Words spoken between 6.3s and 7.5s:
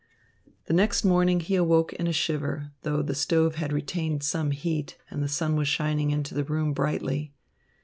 the room brightly.